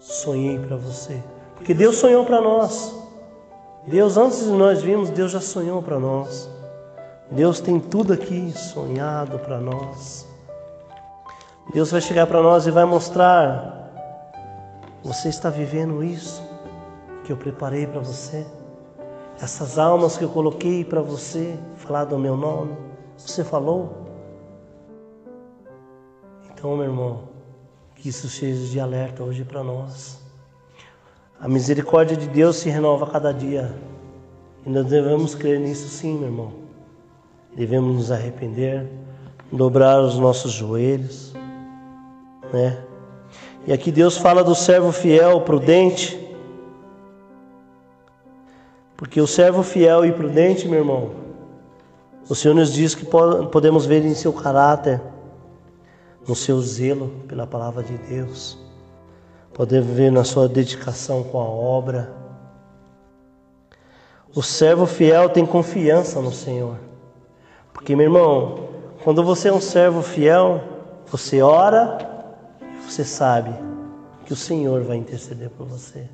sonhei 0.00 0.58
para 0.58 0.76
você. 0.76 1.22
Porque 1.54 1.74
Deus 1.74 1.96
sonhou 1.96 2.24
para 2.24 2.40
nós. 2.40 2.98
Deus, 3.86 4.16
antes 4.16 4.44
de 4.44 4.50
nós 4.50 4.82
virmos, 4.82 5.10
Deus 5.10 5.30
já 5.30 5.40
sonhou 5.40 5.82
para 5.82 5.98
nós. 5.98 6.48
Deus 7.30 7.60
tem 7.60 7.78
tudo 7.78 8.12
aqui 8.12 8.50
sonhado 8.52 9.38
para 9.38 9.60
nós. 9.60 10.26
Deus 11.72 11.90
vai 11.90 12.00
chegar 12.00 12.26
para 12.26 12.42
nós 12.42 12.66
e 12.66 12.70
vai 12.70 12.84
mostrar: 12.84 13.92
você 15.04 15.28
está 15.28 15.48
vivendo 15.48 16.02
isso 16.02 16.42
que 17.24 17.32
eu 17.32 17.36
preparei 17.36 17.86
para 17.86 18.00
você? 18.00 18.44
Essas 19.40 19.78
almas 19.78 20.18
que 20.18 20.24
eu 20.24 20.28
coloquei 20.28 20.84
para 20.84 21.00
você 21.00 21.56
falar 21.76 22.04
do 22.04 22.18
meu 22.18 22.36
nome? 22.36 22.76
Você 23.16 23.44
falou? 23.44 24.06
Então, 26.50 26.76
meu 26.76 26.86
irmão, 26.86 27.29
que 28.00 28.08
isso 28.08 28.30
seja 28.30 28.66
de 28.66 28.80
alerta 28.80 29.22
hoje 29.22 29.44
para 29.44 29.62
nós. 29.62 30.18
A 31.38 31.46
misericórdia 31.46 32.16
de 32.16 32.26
Deus 32.28 32.56
se 32.56 32.70
renova 32.70 33.04
a 33.04 33.10
cada 33.10 33.30
dia. 33.30 33.74
E 34.64 34.70
nós 34.70 34.86
devemos 34.86 35.34
crer 35.34 35.60
nisso 35.60 35.86
sim, 35.88 36.14
meu 36.14 36.28
irmão. 36.28 36.52
Devemos 37.54 37.94
nos 37.94 38.10
arrepender, 38.10 38.86
dobrar 39.52 40.00
os 40.00 40.18
nossos 40.18 40.50
joelhos, 40.50 41.34
né? 42.50 42.82
E 43.66 43.72
aqui 43.72 43.92
Deus 43.92 44.16
fala 44.16 44.42
do 44.42 44.54
servo 44.54 44.92
fiel, 44.92 45.42
prudente. 45.42 46.18
Porque 48.96 49.20
o 49.20 49.26
servo 49.26 49.62
fiel 49.62 50.06
e 50.06 50.12
prudente, 50.12 50.66
meu 50.66 50.78
irmão, 50.78 51.10
o 52.26 52.34
Senhor 52.34 52.54
nos 52.54 52.72
diz 52.72 52.94
que 52.94 53.04
podemos 53.04 53.84
ver 53.84 54.06
em 54.06 54.14
seu 54.14 54.32
caráter, 54.32 55.02
no 56.26 56.34
seu 56.34 56.60
zelo 56.60 57.08
pela 57.26 57.46
palavra 57.46 57.82
de 57.82 57.96
Deus, 57.98 58.58
podemos 59.52 59.90
ver 59.90 60.12
na 60.12 60.24
sua 60.24 60.48
dedicação 60.48 61.22
com 61.24 61.40
a 61.40 61.44
obra. 61.44 62.12
O 64.34 64.42
servo 64.42 64.86
fiel 64.86 65.28
tem 65.28 65.44
confiança 65.44 66.20
no 66.20 66.32
Senhor, 66.32 66.76
porque, 67.72 67.96
meu 67.96 68.06
irmão, 68.06 68.68
quando 69.02 69.24
você 69.24 69.48
é 69.48 69.52
um 69.52 69.60
servo 69.60 70.02
fiel, 70.02 70.62
você 71.06 71.42
ora 71.42 71.98
e 72.60 72.90
você 72.90 73.04
sabe 73.04 73.52
que 74.24 74.32
o 74.32 74.36
Senhor 74.36 74.82
vai 74.84 74.96
interceder 74.96 75.50
por 75.50 75.66
você. 75.66 76.08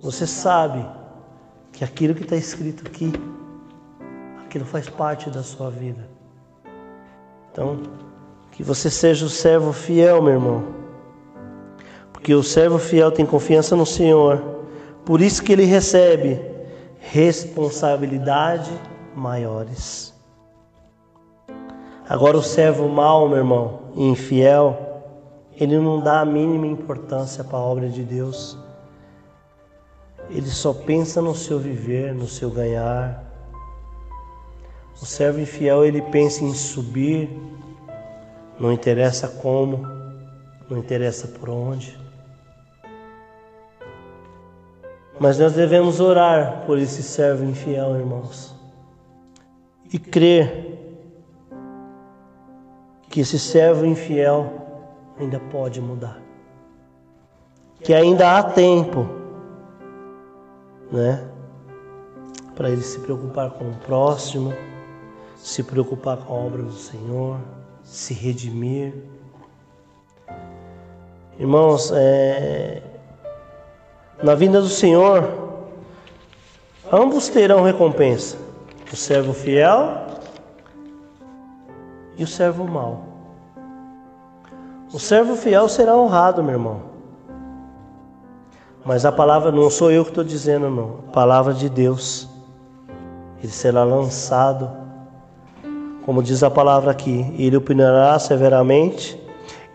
Você 0.00 0.26
sabe 0.26 0.84
que 1.72 1.84
aquilo 1.84 2.14
que 2.14 2.22
está 2.22 2.36
escrito 2.36 2.86
aqui 2.86 3.12
aquilo 4.54 4.64
faz 4.64 4.88
parte 4.88 5.28
da 5.30 5.42
sua 5.42 5.68
vida. 5.68 6.08
Então, 7.50 7.82
que 8.54 8.62
você 8.62 8.88
seja 8.88 9.26
o 9.26 9.28
servo 9.28 9.72
fiel, 9.72 10.22
meu 10.22 10.34
irmão. 10.34 10.64
Porque 12.12 12.32
o 12.34 12.42
servo 12.42 12.78
fiel 12.78 13.10
tem 13.10 13.26
confiança 13.26 13.74
no 13.74 13.84
Senhor, 13.84 14.42
por 15.04 15.20
isso 15.20 15.42
que 15.42 15.52
ele 15.52 15.64
recebe 15.64 16.40
responsabilidade 17.00 18.70
maiores. 19.14 20.14
Agora 22.08 22.38
o 22.38 22.42
servo 22.42 22.88
mau, 22.88 23.28
meu 23.28 23.38
irmão, 23.38 23.80
infiel, 23.96 25.02
ele 25.58 25.76
não 25.78 26.00
dá 26.00 26.20
a 26.20 26.24
mínima 26.24 26.66
importância 26.66 27.42
para 27.42 27.58
a 27.58 27.62
obra 27.62 27.88
de 27.88 28.04
Deus. 28.04 28.56
Ele 30.30 30.48
só 30.48 30.72
pensa 30.72 31.20
no 31.20 31.34
seu 31.34 31.58
viver, 31.58 32.14
no 32.14 32.28
seu 32.28 32.50
ganhar. 32.50 33.22
O 35.00 35.04
servo 35.04 35.40
infiel, 35.40 35.84
ele 35.84 36.00
pensa 36.02 36.44
em 36.44 36.54
subir, 36.54 37.28
não 38.58 38.72
interessa 38.72 39.28
como, 39.28 39.86
não 40.68 40.78
interessa 40.78 41.28
por 41.28 41.50
onde. 41.50 41.98
Mas 45.18 45.38
nós 45.38 45.52
devemos 45.52 46.00
orar 46.00 46.64
por 46.66 46.78
esse 46.78 47.02
servo 47.02 47.44
infiel, 47.44 47.96
irmãos, 47.96 48.54
e 49.92 49.98
crer 49.98 50.74
que 53.08 53.20
esse 53.20 53.38
servo 53.38 53.86
infiel 53.86 54.52
ainda 55.18 55.38
pode 55.38 55.80
mudar. 55.80 56.20
Que 57.80 57.94
ainda 57.94 58.36
há 58.36 58.42
tempo, 58.42 59.06
né? 60.90 61.28
Para 62.56 62.70
ele 62.70 62.82
se 62.82 62.98
preocupar 63.00 63.50
com 63.50 63.70
o 63.70 63.76
próximo, 63.76 64.52
se 65.36 65.62
preocupar 65.62 66.16
com 66.18 66.34
a 66.34 66.36
obra 66.36 66.62
do 66.62 66.72
Senhor, 66.72 67.38
se 67.84 68.12
redimir. 68.14 68.94
Irmãos, 71.38 71.92
é... 71.94 72.82
na 74.22 74.34
vinda 74.34 74.60
do 74.60 74.68
Senhor, 74.68 75.30
ambos 76.90 77.28
terão 77.28 77.62
recompensa: 77.62 78.36
o 78.92 78.96
servo 78.96 79.32
fiel 79.32 80.06
e 82.16 82.24
o 82.24 82.26
servo 82.26 82.64
mau. 82.64 83.04
O 84.92 84.98
servo 84.98 85.34
fiel 85.34 85.68
será 85.68 85.96
honrado, 85.96 86.42
meu 86.42 86.54
irmão. 86.54 86.94
Mas 88.84 89.04
a 89.04 89.10
palavra 89.10 89.50
não 89.50 89.70
sou 89.70 89.90
eu 89.90 90.04
que 90.04 90.10
estou 90.10 90.22
dizendo, 90.22 90.70
não. 90.70 90.98
A 91.08 91.12
palavra 91.12 91.54
de 91.54 91.68
Deus. 91.68 92.28
Ele 93.42 93.50
será 93.50 93.82
lançado, 93.82 94.83
como 96.04 96.22
diz 96.22 96.42
a 96.42 96.50
palavra 96.50 96.90
aqui. 96.90 97.34
Ele 97.38 97.56
opinará 97.56 98.18
severamente 98.18 99.20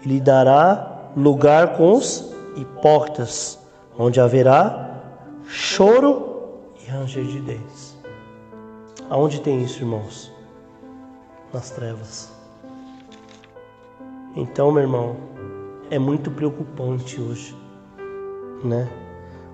e 0.03 0.07
lhe 0.07 0.19
dará 0.19 1.11
lugar 1.15 1.77
com 1.77 1.93
os 1.93 2.33
hipócritas, 2.55 3.59
onde 3.97 4.19
haverá 4.19 5.01
choro 5.47 6.59
e 6.81 6.89
ranger 6.89 7.23
de 7.23 7.39
dentes. 7.41 7.97
Aonde 9.09 9.41
tem 9.41 9.63
isso, 9.63 9.79
irmãos? 9.81 10.31
nas 11.53 11.69
trevas. 11.71 12.31
Então, 14.35 14.71
meu 14.71 14.83
irmão, 14.83 15.15
é 15.89 15.97
muito 15.97 16.29
preocupante 16.31 17.19
hoje, 17.19 17.55
né? 18.63 18.89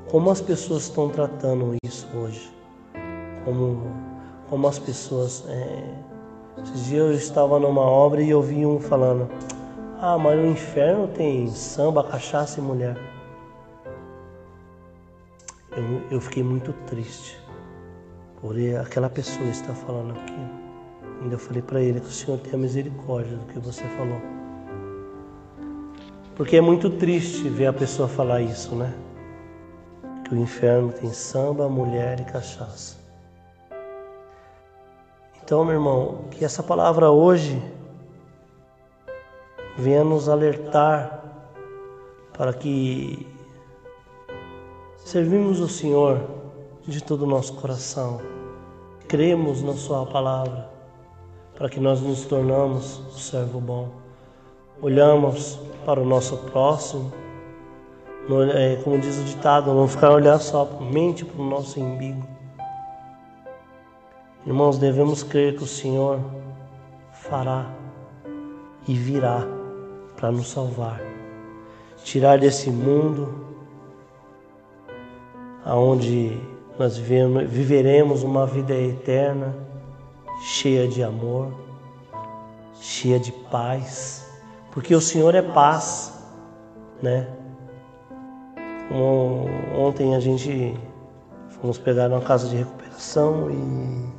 Como 0.10 0.29
as 0.29 0.41
pessoas 0.41 0.84
estão 0.84 1.10
tratando 1.10 1.75
isso 1.84 2.08
hoje? 2.15 2.51
Como, 3.44 3.82
como 4.50 4.67
as 4.67 4.77
pessoas. 4.77 5.46
É... 5.48 6.14
Esses 6.63 6.85
dias 6.85 7.01
eu 7.01 7.12
estava 7.12 7.59
numa 7.59 7.81
obra 7.81 8.21
e 8.21 8.29
eu 8.29 8.41
vi 8.41 8.65
um 8.65 8.79
falando: 8.79 9.29
Ah, 10.00 10.17
mas 10.17 10.38
no 10.38 10.47
inferno 10.47 11.07
tem 11.09 11.47
samba, 11.50 12.03
cachaça 12.03 12.59
e 12.59 12.63
mulher. 12.63 12.97
Eu, 15.75 16.01
eu 16.09 16.21
fiquei 16.21 16.41
muito 16.41 16.71
triste 16.88 17.38
por 18.39 18.55
aquela 18.81 19.09
pessoa 19.09 19.48
estar 19.50 19.74
falando 19.74 20.11
aquilo. 20.11 20.50
Ainda 21.22 21.37
falei 21.37 21.61
para 21.61 21.81
ele 21.81 22.00
que 22.00 22.07
o 22.07 22.11
Senhor 22.11 22.37
tenha 22.39 22.57
misericórdia 22.57 23.35
do 23.35 23.46
que 23.48 23.59
você 23.59 23.83
falou. 23.98 24.22
Porque 26.35 26.57
é 26.57 26.61
muito 26.61 26.89
triste 26.89 27.50
ver 27.50 27.68
a 27.68 27.74
pessoa 27.74 28.07
falar 28.07 28.41
isso, 28.41 28.75
né? 28.75 28.94
Que 30.24 30.33
o 30.33 30.37
inferno 30.37 30.91
tem 30.91 31.11
samba, 31.11 31.68
mulher 31.68 32.20
e 32.20 32.24
cachaça. 32.25 33.04
Então, 35.46 35.64
meu 35.64 35.75
irmão, 35.75 36.22
que 36.31 36.44
essa 36.44 36.64
palavra 36.64 37.12
hoje 37.12 37.62
venha 39.77 40.03
nos 40.03 40.27
alertar 40.27 41.24
para 42.36 42.51
que 42.51 43.27
servimos 44.98 45.60
o 45.60 45.70
Senhor 45.70 46.20
de 46.88 47.03
todo 47.03 47.25
o 47.25 47.27
nosso 47.27 47.53
coração, 47.53 48.20
cremos 49.08 49.62
na 49.62 49.74
Sua 49.74 50.03
palavra 50.08 50.68
para 51.55 51.70
que 51.70 51.79
nós 51.79 52.01
nos 52.01 52.25
tornamos 52.25 52.98
o 53.16 53.20
servo 53.20 53.60
bom. 53.60 53.92
Olhamos 54.81 55.60
para 55.86 56.01
o 56.01 56.05
nosso 56.05 56.38
próximo, 56.38 57.14
é, 58.51 58.77
como 58.77 58.98
diz 58.98 59.20
o 59.20 59.24
ditado, 59.24 59.72
não 59.75 59.88
ficar 59.88 60.10
olhando 60.10 60.42
só 60.42 60.66
mente 60.81 61.24
para 61.24 61.40
o 61.40 61.46
nosso 61.48 61.79
umbigo. 61.79 62.34
Irmãos, 64.46 64.77
devemos 64.77 65.24
crer 65.24 65.55
que 65.58 65.64
o 65.64 65.68
Senhor 65.68 66.20
fará 67.12 67.66
e 68.88 68.94
virá 68.94 69.44
para 70.16 70.31
nos 70.31 70.51
salvar, 70.51 71.01
tirar 72.03 72.38
desse 72.38 72.70
mundo 72.70 73.44
aonde 75.66 76.40
nós 76.77 76.96
viveremos 76.96 78.22
uma 78.22 78.46
vida 78.46 78.75
eterna 78.75 79.55
cheia 80.42 80.88
de 80.88 81.01
amor, 81.01 81.51
cheia 82.75 83.20
de 83.20 83.31
paz, 83.31 84.29
porque 84.72 84.94
o 84.94 85.01
Senhor 85.01 85.34
é 85.34 85.42
paz, 85.42 86.14
né? 87.01 87.27
ontem 89.75 90.14
a 90.14 90.20
gente 90.20 90.77
fomos 91.50 91.79
pegar 91.79 92.12
uma 92.12 92.22
casa 92.22 92.48
de 92.48 92.58
recuperação 92.58 93.50
e 93.50 94.15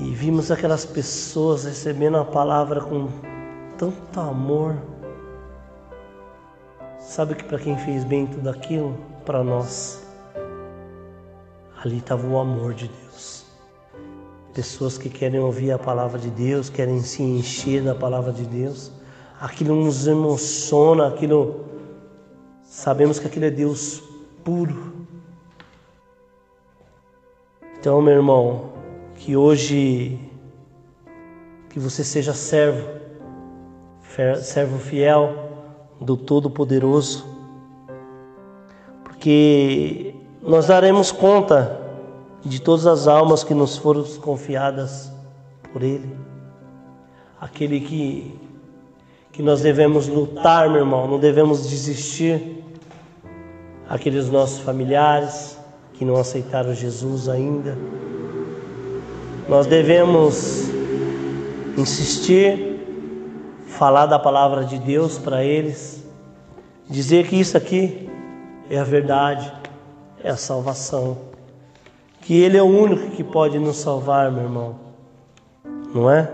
e 0.00 0.10
vimos 0.12 0.50
aquelas 0.50 0.84
pessoas 0.84 1.64
recebendo 1.64 2.16
a 2.16 2.24
palavra 2.24 2.80
com 2.80 3.08
tanto 3.78 4.20
amor. 4.20 4.76
Sabe 6.98 7.36
que 7.36 7.44
para 7.44 7.58
quem 7.58 7.78
fez 7.78 8.02
bem 8.02 8.26
tudo 8.26 8.50
aquilo? 8.50 8.96
Para 9.24 9.44
nós. 9.44 10.04
Ali 11.82 11.98
estava 11.98 12.26
o 12.26 12.38
amor 12.38 12.74
de 12.74 12.88
Deus. 12.88 13.44
Pessoas 14.52 14.98
que 14.98 15.08
querem 15.08 15.38
ouvir 15.38 15.70
a 15.70 15.78
palavra 15.78 16.18
de 16.18 16.30
Deus, 16.30 16.68
querem 16.68 17.00
se 17.00 17.22
encher 17.22 17.82
da 17.82 17.94
palavra 17.94 18.32
de 18.32 18.44
Deus. 18.44 18.90
Aquilo 19.40 19.76
nos 19.76 20.06
emociona, 20.06 21.08
aquilo. 21.08 21.66
Sabemos 22.64 23.18
que 23.18 23.26
aquilo 23.26 23.44
é 23.44 23.50
Deus 23.50 24.02
puro. 24.42 24.92
Então, 27.78 28.00
meu 28.00 28.14
irmão, 28.14 28.73
que 29.24 29.34
hoje 29.34 30.20
que 31.70 31.78
você 31.80 32.04
seja 32.04 32.34
servo, 32.34 32.86
servo 34.42 34.78
fiel 34.78 35.32
do 35.98 36.14
Todo-Poderoso, 36.14 37.24
porque 39.02 40.14
nós 40.42 40.66
daremos 40.66 41.10
conta 41.10 41.80
de 42.44 42.60
todas 42.60 42.86
as 42.86 43.08
almas 43.08 43.42
que 43.42 43.54
nos 43.54 43.78
foram 43.78 44.04
confiadas 44.20 45.10
por 45.72 45.82
Ele. 45.82 46.14
Aquele 47.40 47.80
que, 47.80 48.38
que 49.32 49.42
nós 49.42 49.62
devemos 49.62 50.06
lutar, 50.06 50.68
meu 50.68 50.80
irmão, 50.80 51.08
não 51.08 51.18
devemos 51.18 51.66
desistir. 51.66 52.62
Aqueles 53.88 54.28
nossos 54.28 54.58
familiares 54.58 55.58
que 55.94 56.04
não 56.04 56.16
aceitaram 56.16 56.74
Jesus 56.74 57.26
ainda. 57.26 57.74
Nós 59.48 59.66
devemos 59.66 60.68
insistir, 61.76 62.80
falar 63.66 64.06
da 64.06 64.18
palavra 64.18 64.64
de 64.64 64.78
Deus 64.78 65.18
para 65.18 65.44
eles, 65.44 66.04
dizer 66.88 67.26
que 67.26 67.36
isso 67.36 67.56
aqui 67.56 68.08
é 68.70 68.78
a 68.78 68.84
verdade 68.84 69.64
é 70.24 70.30
a 70.30 70.36
salvação. 70.36 71.18
Que 72.22 72.40
Ele 72.40 72.56
é 72.56 72.62
o 72.62 72.66
único 72.66 73.10
que 73.10 73.22
pode 73.22 73.58
nos 73.58 73.76
salvar, 73.76 74.32
meu 74.32 74.44
irmão. 74.44 74.76
Não 75.94 76.10
é? 76.10 76.32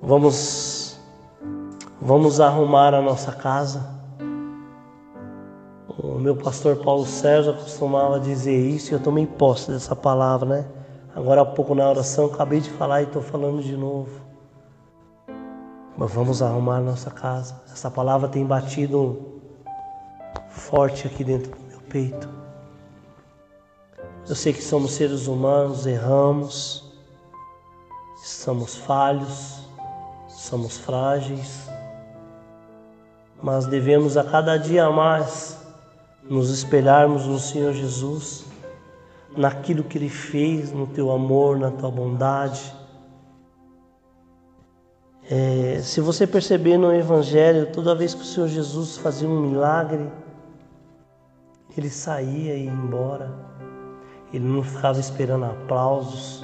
Vamos, 0.00 0.98
vamos 2.00 2.40
arrumar 2.40 2.94
a 2.94 3.02
nossa 3.02 3.32
casa. 3.32 4.01
O 6.02 6.18
meu 6.18 6.34
pastor 6.34 6.74
Paulo 6.78 7.06
Sérgio 7.06 7.54
costumava 7.54 8.18
dizer 8.18 8.58
isso 8.58 8.90
e 8.90 8.94
eu 8.94 9.00
tomei 9.00 9.24
posse 9.24 9.70
dessa 9.70 9.94
palavra, 9.94 10.48
né? 10.48 10.68
Agora 11.14 11.42
há 11.42 11.44
pouco 11.44 11.76
na 11.76 11.88
oração 11.88 12.26
acabei 12.26 12.60
de 12.60 12.70
falar 12.70 13.02
e 13.02 13.04
estou 13.04 13.22
falando 13.22 13.62
de 13.62 13.76
novo. 13.76 14.10
Mas 15.96 16.10
vamos 16.12 16.42
arrumar 16.42 16.80
nossa 16.80 17.08
casa. 17.08 17.54
Essa 17.72 17.88
palavra 17.88 18.28
tem 18.28 18.44
batido 18.44 19.40
forte 20.50 21.06
aqui 21.06 21.22
dentro 21.22 21.52
do 21.52 21.66
meu 21.68 21.80
peito. 21.82 22.28
Eu 24.28 24.34
sei 24.34 24.52
que 24.52 24.62
somos 24.62 24.90
seres 24.94 25.28
humanos, 25.28 25.86
erramos, 25.86 26.92
somos 28.24 28.74
falhos, 28.74 29.60
somos 30.28 30.78
frágeis, 30.78 31.68
mas 33.40 33.66
devemos 33.66 34.16
a 34.16 34.24
cada 34.24 34.56
dia 34.56 34.90
mais 34.90 35.61
nos 36.32 36.48
espelharmos 36.48 37.26
no 37.26 37.38
Senhor 37.38 37.74
Jesus, 37.74 38.46
naquilo 39.36 39.84
que 39.84 39.98
Ele 39.98 40.08
fez, 40.08 40.72
no 40.72 40.86
teu 40.86 41.10
amor, 41.10 41.58
na 41.58 41.70
tua 41.70 41.90
bondade. 41.90 42.74
É, 45.30 45.80
se 45.82 46.00
você 46.00 46.26
perceber 46.26 46.78
no 46.78 46.90
Evangelho, 46.90 47.70
toda 47.70 47.94
vez 47.94 48.14
que 48.14 48.22
o 48.22 48.24
Senhor 48.24 48.48
Jesus 48.48 48.96
fazia 48.96 49.28
um 49.28 49.42
milagre, 49.42 50.10
ele 51.76 51.90
saía 51.90 52.54
e 52.54 52.64
ia 52.64 52.70
embora. 52.70 53.30
Ele 54.32 54.46
não 54.46 54.62
ficava 54.62 54.98
esperando 54.98 55.44
aplausos. 55.44 56.42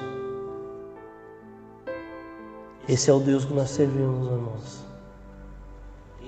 Esse 2.87 3.09
é 3.09 3.13
o 3.13 3.19
Deus 3.19 3.43
que 3.43 3.53
nós 3.53 3.71
servimos, 3.71 4.27
irmãos. 4.27 4.85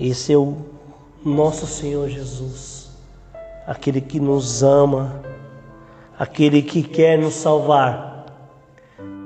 Esse 0.00 0.32
é 0.32 0.36
o 0.36 0.56
nosso 1.24 1.64
Senhor 1.64 2.08
Jesus, 2.08 2.81
aquele 3.66 4.00
que 4.00 4.18
nos 4.18 4.62
ama, 4.62 5.22
aquele 6.18 6.62
que 6.62 6.82
quer 6.82 7.18
nos 7.18 7.34
salvar. 7.34 8.26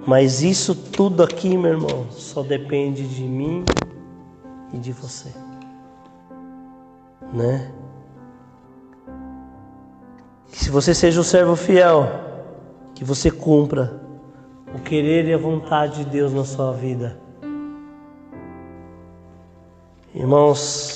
Mas 0.07 0.42
isso 0.42 0.75
tudo 0.75 1.22
aqui, 1.22 1.57
meu 1.57 1.72
irmão, 1.72 2.07
só 2.11 2.42
depende 2.42 3.07
de 3.09 3.25
mim 3.25 3.64
e 4.72 4.79
de 4.79 4.92
você, 4.92 5.33
né? 7.33 7.72
Que 10.53 10.64
se 10.64 10.70
você 10.70 10.94
seja 10.94 11.20
um 11.20 11.25
servo 11.25 11.57
fiel, 11.57 12.07
que 12.94 13.05
você 13.05 13.31
cumpra 13.31 14.01
o 14.75 14.79
querer 14.79 15.27
e 15.27 15.35
a 15.35 15.38
vontade 15.38 16.05
de 16.05 16.11
Deus 16.11 16.33
na 16.33 16.44
sua 16.44 16.72
vida. 16.72 17.18
Irmãos, 20.14 20.95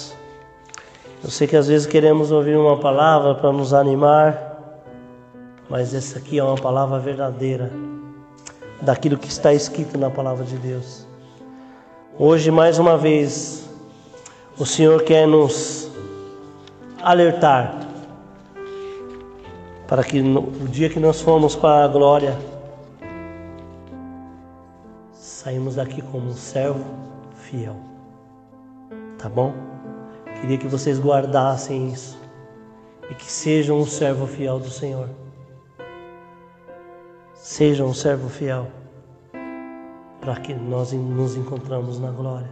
eu 1.23 1.31
sei 1.31 1.47
que 1.47 1.57
às 1.57 1.69
vezes 1.69 1.87
queremos 1.87 2.31
ouvir 2.33 2.57
uma 2.57 2.79
palavra 2.79 3.35
para 3.35 3.53
nos 3.53 3.75
animar, 3.75 4.83
mas 5.69 5.95
essa 5.95 6.19
aqui 6.19 6.39
é 6.39 6.45
uma 6.45 6.57
palavra 6.57 6.99
verdadeira, 6.99 7.71
daquilo 8.81 9.19
que 9.19 9.29
está 9.29 9.53
escrito 9.53 9.99
na 9.99 10.11
palavra 10.11 10.45
de 10.45 10.57
Deus. 10.57 11.07
Hoje, 12.19 12.51
mais 12.51 12.79
uma 12.79 12.97
vez, 12.97 13.69
o 14.59 14.65
Senhor 14.65 15.03
quer 15.03 15.27
nos 15.27 15.91
alertar 17.03 17.81
para 19.91 20.05
que 20.05 20.23
no, 20.23 20.41
o 20.41 20.69
dia 20.69 20.89
que 20.89 21.01
nós 21.01 21.21
formos 21.21 21.57
para 21.57 21.85
a 21.85 21.89
glória, 21.89 22.39
saímos 25.13 25.75
daqui 25.75 26.01
como 26.01 26.29
um 26.29 26.35
servo 26.35 26.85
fiel. 27.35 27.75
Tá 29.19 29.29
bom? 29.29 29.70
Queria 30.41 30.57
que 30.57 30.67
vocês 30.67 30.99
guardassem 30.99 31.93
isso 31.93 32.19
e 33.11 33.15
que 33.15 33.31
sejam 33.31 33.79
um 33.79 33.87
servo 33.87 34.27
fiel 34.27 34.59
do 34.59 34.71
Senhor. 34.71 35.09
Sejam 37.35 37.89
um 37.89 37.95
servo 37.95 38.29
fiel 38.29 38.69
para 40.21 40.37
que 40.37 40.55
nós 40.55 40.93
nos 40.93 41.37
encontramos 41.37 41.99
na 41.99 42.11
glória. 42.11 42.51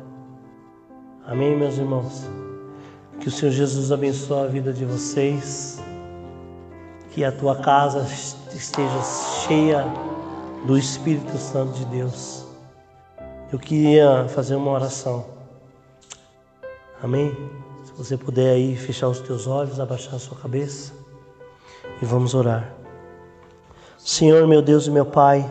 Amém, 1.26 1.56
meus 1.56 1.78
irmãos? 1.78 2.28
Que 3.20 3.28
o 3.28 3.30
Senhor 3.30 3.52
Jesus 3.52 3.92
abençoe 3.92 4.44
a 4.44 4.46
vida 4.48 4.72
de 4.72 4.84
vocês 4.84 5.82
que 7.10 7.24
a 7.24 7.32
tua 7.32 7.56
casa 7.56 8.06
esteja 8.54 9.02
cheia 9.46 9.84
do 10.66 10.76
Espírito 10.76 11.36
Santo 11.36 11.72
de 11.72 11.84
Deus. 11.86 12.46
Eu 13.52 13.58
queria 13.58 14.26
fazer 14.28 14.56
uma 14.56 14.70
oração. 14.70 15.26
Amém? 17.02 17.34
Você 17.98 18.16
puder 18.16 18.52
aí 18.52 18.76
fechar 18.76 19.08
os 19.08 19.18
teus 19.18 19.48
olhos, 19.48 19.80
abaixar 19.80 20.14
a 20.14 20.20
sua 20.20 20.38
cabeça 20.38 20.92
e 22.00 22.04
vamos 22.04 22.32
orar. 22.32 22.72
Senhor, 23.98 24.46
meu 24.46 24.62
Deus 24.62 24.86
e 24.86 24.90
meu 24.92 25.04
Pai, 25.04 25.44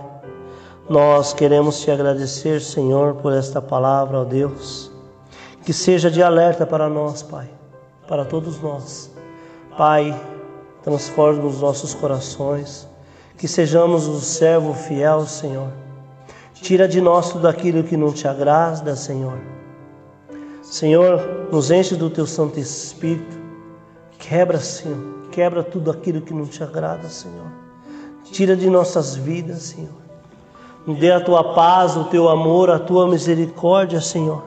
nós 0.89 1.33
queremos 1.33 1.81
te 1.81 1.91
agradecer, 1.91 2.61
Senhor, 2.61 3.15
por 3.15 3.33
esta 3.33 3.61
palavra, 3.61 4.21
ó 4.21 4.23
Deus, 4.23 4.89
que 5.65 5.73
seja 5.73 6.09
de 6.09 6.23
alerta 6.23 6.65
para 6.65 6.87
nós, 6.87 7.21
Pai, 7.21 7.49
para 8.07 8.23
todos 8.23 8.61
nós. 8.61 9.11
Pai, 9.77 10.17
transforme 10.81 11.45
os 11.45 11.59
nossos 11.59 11.93
corações, 11.93 12.87
que 13.37 13.45
sejamos 13.45 14.07
o 14.07 14.21
servo 14.21 14.73
fiel, 14.73 15.27
Senhor. 15.27 15.73
Tira 16.53 16.87
de 16.87 17.01
nós 17.01 17.29
tudo 17.29 17.45
aquilo 17.45 17.83
que 17.83 17.97
não 17.97 18.13
te 18.13 18.25
agrada, 18.25 18.95
Senhor. 18.95 19.56
Senhor, 20.69 21.47
nos 21.49 21.71
enche 21.71 21.95
do 21.95 22.09
teu 22.09 22.27
Santo 22.27 22.59
Espírito. 22.59 23.37
Quebra, 24.19 24.59
Senhor, 24.59 24.97
quebra 25.31 25.63
tudo 25.63 25.89
aquilo 25.89 26.19
que 26.19 26.33
não 26.33 26.45
te 26.45 26.61
agrada, 26.61 27.07
Senhor. 27.07 27.47
Tira 28.25 28.53
de 28.53 28.69
nossas 28.69 29.15
vidas, 29.15 29.61
Senhor. 29.61 29.95
Dê 30.99 31.09
a 31.09 31.21
tua 31.21 31.53
paz, 31.53 31.95
o 31.95 32.03
teu 32.05 32.27
amor, 32.27 32.69
a 32.69 32.77
tua 32.77 33.07
misericórdia, 33.07 34.01
Senhor. 34.01 34.43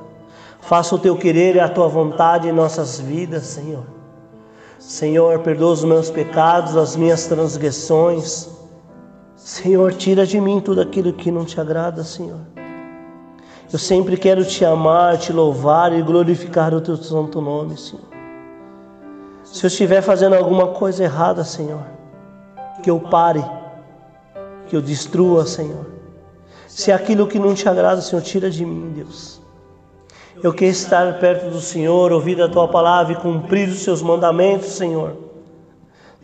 Faça 0.61 0.95
o 0.95 0.99
teu 0.99 1.17
querer 1.17 1.57
e 1.57 1.61
a 1.61 1.71
tua 1.71 1.89
vontade 1.89 2.47
em 2.47 2.53
nossas 2.53 3.01
vidas, 3.01 3.45
Senhor. 3.45 3.87
Senhor, 4.79 5.39
perdoa 5.39 5.73
os 5.73 5.85
meus 5.85 6.11
pecados, 6.11 6.77
as 6.77 6.97
minhas 6.97 7.27
transgressões. 7.29 8.47
Senhor, 9.37 9.95
tira 9.95 10.27
de 10.27 10.39
mim 10.39 10.61
tudo 10.61 10.83
aquilo 10.83 11.15
que 11.15 11.31
não 11.31 11.47
te 11.47 11.59
agrada, 11.59 12.05
Senhor. 12.05 12.60
Eu 13.73 13.79
sempre 13.79 14.17
quero 14.17 14.45
te 14.45 14.65
amar, 14.65 15.17
te 15.17 15.33
louvar 15.33 15.93
e 15.93 16.03
glorificar 16.03 16.75
o 16.75 16.81
teu 16.81 16.97
santo 16.97 17.41
nome, 17.41 17.79
Senhor. 17.79 18.05
Se 19.45 19.65
eu 19.65 19.69
estiver 19.69 20.03
fazendo 20.03 20.35
alguma 20.35 20.69
coisa 20.69 21.05
errada, 21.05 21.45
Senhor, 21.45 21.85
que 22.83 22.91
eu 22.91 22.99
pare, 22.99 23.45
que 24.67 24.75
eu 24.75 24.83
destrua, 24.83 25.47
Senhor. 25.47 25.87
Se 26.67 26.91
é 26.91 26.95
aquilo 26.95 27.29
que 27.29 27.39
não 27.39 27.55
te 27.55 27.69
agrada, 27.69 28.01
Senhor, 28.01 28.23
tira 28.23 28.51
de 28.51 28.65
mim, 28.67 28.93
Deus. 28.93 29.41
Eu 30.43 30.53
quero 30.53 30.73
estar 30.73 31.19
perto 31.21 31.51
do 31.51 31.61
Senhor, 31.61 32.11
ouvir 32.11 32.41
a 32.43 32.49
tua 32.49 32.67
palavra 32.67 33.13
e 33.13 33.17
cumprir 33.17 33.69
os 33.69 33.81
seus 33.81 34.03
mandamentos, 34.03 34.69
Senhor. 34.69 35.17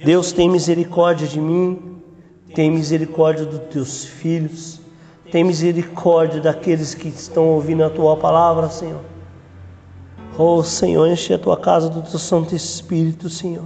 Deus 0.02 0.32
tem 0.32 0.48
misericórdia 0.48 1.28
de 1.28 1.40
mim, 1.40 2.00
tem 2.54 2.70
misericórdia 2.70 3.44
dos 3.44 3.60
teus 3.72 4.04
filhos, 4.04 4.80
tem 5.30 5.44
misericórdia 5.44 6.40
daqueles 6.40 6.94
que 6.94 7.08
estão 7.08 7.48
ouvindo 7.48 7.84
a 7.84 7.90
tua 7.90 8.16
palavra, 8.16 8.68
Senhor. 8.68 9.00
Oh, 10.38 10.62
Senhor, 10.62 11.08
enche 11.08 11.32
a 11.34 11.38
tua 11.38 11.56
casa 11.56 11.88
do 11.88 12.02
teu 12.02 12.18
Santo 12.18 12.54
Espírito, 12.54 13.28
Senhor. 13.28 13.64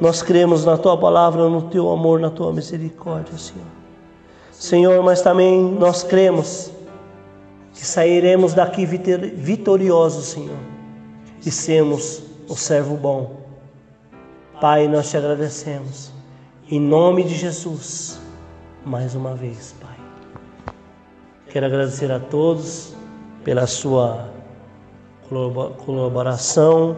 Nós 0.00 0.22
cremos 0.22 0.64
na 0.64 0.76
tua 0.76 0.96
palavra, 0.96 1.48
no 1.48 1.62
teu 1.62 1.90
amor, 1.90 2.20
na 2.20 2.30
tua 2.30 2.52
misericórdia, 2.52 3.36
Senhor. 3.36 3.66
Senhor, 4.52 5.02
mas 5.02 5.22
também 5.22 5.62
nós 5.62 6.02
cremos 6.02 6.70
que 7.72 7.86
sairemos 7.86 8.52
daqui 8.52 8.84
vitoriosos, 8.84 10.26
Senhor, 10.26 10.58
e 11.44 11.50
sermos 11.50 12.22
o 12.48 12.54
servo 12.54 12.96
bom. 12.96 13.40
Pai, 14.60 14.86
nós 14.86 15.08
te 15.08 15.16
agradecemos. 15.16 16.12
Em 16.70 16.78
nome 16.78 17.24
de 17.24 17.34
Jesus, 17.34 18.20
mais 18.84 19.14
uma 19.14 19.34
vez. 19.34 19.74
Quero 21.50 21.66
agradecer 21.66 22.12
a 22.12 22.20
todos 22.20 22.94
pela 23.42 23.66
sua 23.66 24.28
colaboração, 25.84 26.96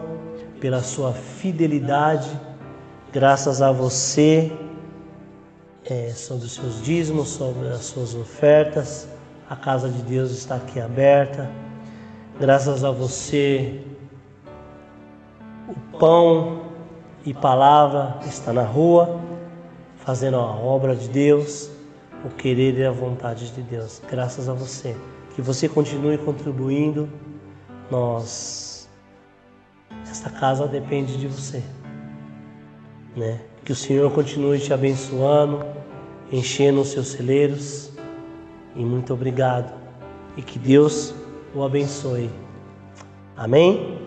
pela 0.61 0.83
sua 0.83 1.11
fidelidade. 1.11 2.29
Graças 3.11 3.63
a 3.63 3.71
você, 3.71 4.51
é, 5.85 6.11
sobre 6.11 6.45
os 6.45 6.51
seus 6.51 6.83
dízimos, 6.83 7.29
sobre 7.29 7.67
as 7.69 7.85
suas 7.85 8.13
ofertas. 8.13 9.07
A 9.49 9.55
casa 9.55 9.89
de 9.89 10.03
Deus 10.03 10.29
está 10.29 10.57
aqui 10.57 10.79
aberta. 10.79 11.49
Graças 12.39 12.83
a 12.83 12.91
você, 12.91 13.81
o 15.67 15.97
pão 15.97 16.61
e 17.25 17.33
palavra 17.33 18.19
está 18.27 18.53
na 18.53 18.63
rua, 18.63 19.19
fazendo 20.05 20.37
a 20.37 20.45
obra 20.45 20.95
de 20.95 21.09
Deus, 21.09 21.71
o 22.23 22.29
querer 22.29 22.77
e 22.77 22.85
a 22.85 22.91
vontade 22.91 23.51
de 23.51 23.61
Deus. 23.61 24.01
Graças 24.09 24.47
a 24.47 24.53
você. 24.53 24.95
Que 25.35 25.41
você 25.41 25.67
continue 25.67 26.17
contribuindo. 26.17 27.09
Nós 27.89 28.89
esta 30.09 30.29
casa 30.29 30.67
depende 30.67 31.17
de 31.17 31.27
você. 31.27 31.63
Né? 33.15 33.41
Que 33.63 33.71
o 33.71 33.75
Senhor 33.75 34.11
continue 34.11 34.59
te 34.59 34.73
abençoando, 34.73 35.65
enchendo 36.31 36.81
os 36.81 36.89
seus 36.89 37.07
celeiros 37.07 37.91
e 38.75 38.83
muito 38.83 39.13
obrigado. 39.13 39.73
E 40.35 40.41
que 40.41 40.57
Deus 40.57 41.13
o 41.53 41.63
abençoe 41.63 42.29
Amém? 43.35 44.02